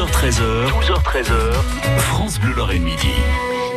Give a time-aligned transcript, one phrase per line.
[0.00, 1.52] 12h13h, 12h13h,
[1.98, 3.12] France Bleu Lorraine Midi.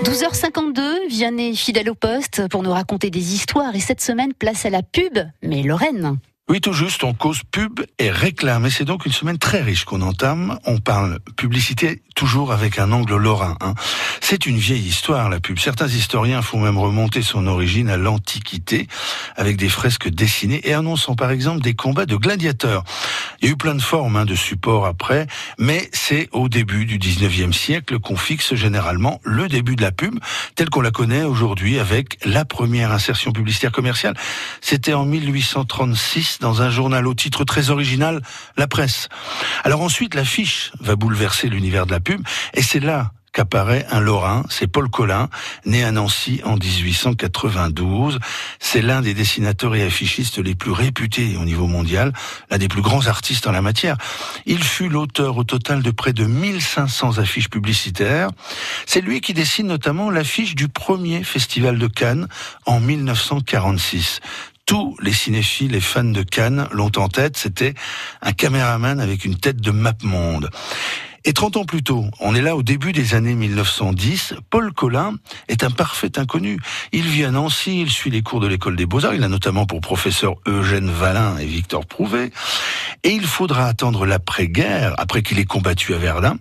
[0.06, 4.70] 12h52, Vianney fidèle au poste pour nous raconter des histoires et cette semaine place à
[4.70, 6.18] la pub, mais Lorraine.
[6.50, 8.66] Oui, tout juste, on cause pub et réclame.
[8.66, 10.60] Et c'est donc une semaine très riche qu'on entame.
[10.66, 13.56] On parle publicité toujours avec un angle lorrain.
[13.62, 13.76] Hein.
[14.20, 15.58] C'est une vieille histoire, la pub.
[15.58, 18.88] Certains historiens font même remonter son origine à l'Antiquité,
[19.38, 22.84] avec des fresques dessinées et annonçant par exemple des combats de gladiateurs.
[23.42, 25.28] Il y a eu plein de formes hein, de support après,
[25.58, 30.20] mais c'est au début du 19e siècle qu'on fixe généralement le début de la pub,
[30.56, 34.16] telle qu'on la connaît aujourd'hui avec la première insertion publicitaire commerciale.
[34.62, 38.22] C'était en 1836 dans un journal au titre très original,
[38.58, 39.10] La Presse.
[39.64, 42.22] Alors ensuite, l'affiche va bouleverser l'univers de la pub,
[42.54, 45.28] et c'est là qu'apparaît un Lorrain, c'est Paul Collin,
[45.66, 48.20] né à Nancy en 1892.
[48.60, 52.14] C'est l'un des dessinateurs et affichistes les plus réputés au niveau mondial,
[52.50, 53.98] l'un des plus grands artistes en la matière.
[54.46, 58.30] Il fut l'auteur au total de près de 1500 affiches publicitaires.
[58.86, 62.28] C'est lui qui dessine notamment l'affiche du premier festival de Cannes
[62.66, 64.22] en 1946
[64.66, 67.74] tous les cinéphiles et fans de Cannes l'ont en tête, c'était
[68.22, 70.50] un caméraman avec une tête de map monde.
[71.26, 75.16] Et 30 ans plus tôt, on est là au début des années 1910, Paul Collin
[75.48, 76.60] est un parfait inconnu.
[76.92, 79.66] Il vit à Nancy, il suit les cours de l'école des beaux-arts, il a notamment
[79.66, 82.32] pour professeur Eugène Valin et Victor Prouvé,
[83.04, 86.38] et il faudra attendre l'après-guerre, après qu'il ait combattu à Verdun,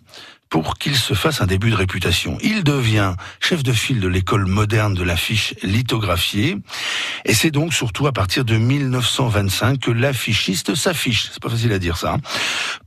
[0.52, 2.36] pour qu'il se fasse un début de réputation.
[2.42, 6.58] Il devient chef de file de l'école moderne de l'affiche lithographiée,
[7.24, 11.30] et c'est donc surtout à partir de 1925 que l'affichiste s'affiche.
[11.32, 12.18] C'est pas facile à dire ça.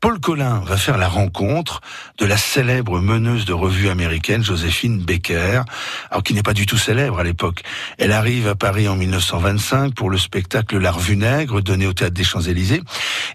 [0.05, 1.81] Paul Collin va faire la rencontre
[2.19, 5.63] de la célèbre meneuse de revue américaine Joséphine Baker,
[6.11, 7.63] alors qui n'est pas du tout célèbre à l'époque.
[7.97, 12.13] Elle arrive à Paris en 1925 pour le spectacle La Revue Nègre donné au théâtre
[12.13, 12.83] des Champs-Élysées,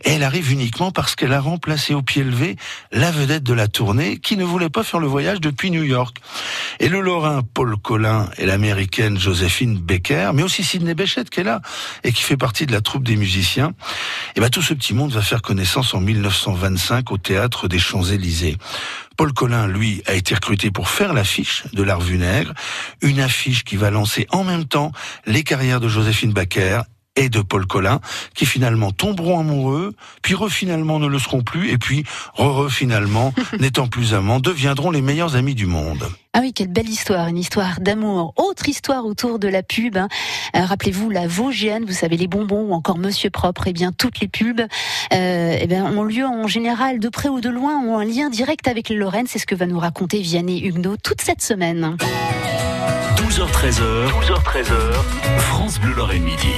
[0.05, 2.55] et elle arrive uniquement parce qu'elle a remplacé au pied levé
[2.93, 6.19] la vedette de la tournée qui ne voulait pas faire le voyage depuis New York.
[6.79, 11.45] Et le Lorrain Paul Collin et l'américaine Joséphine Becker, mais aussi Sidney Bechet qui est
[11.45, 11.63] là
[12.05, 13.73] et qui fait partie de la troupe des musiciens,
[14.37, 18.57] et ben tout ce petit monde va faire connaissance en 1925 au théâtre des Champs-Élysées.
[19.17, 22.55] Paul Collin, lui, a été recruté pour faire l'affiche de la revue Nègre,
[23.03, 24.93] une affiche qui va lancer en même temps
[25.27, 26.83] les carrières de Joséphine Baker
[27.21, 28.01] et de Paul Collin,
[28.35, 32.05] qui finalement tomberont amoureux, puis re finalement ne le seront plus, et puis
[32.35, 36.09] re, -re finalement, n'étant plus amants, deviendront les meilleurs amis du monde.
[36.33, 38.33] Ah oui, quelle belle histoire, une histoire d'amour.
[38.37, 39.97] Autre histoire autour de la pub.
[39.97, 40.09] Hein.
[40.55, 43.65] Euh, Rappelez-vous la Vosgienne, vous savez les bonbons ou encore Monsieur Propre.
[43.67, 47.41] Eh bien, toutes les pubs, euh, eh bien, ont lieu en général de près ou
[47.41, 49.27] de loin, ont un lien direct avec le Lorraine.
[49.27, 51.97] C'est ce que va nous raconter Vianney Huguenot toute cette semaine.
[53.17, 56.55] 12h13h, 12h13h, France Bleu Lorraine Midi.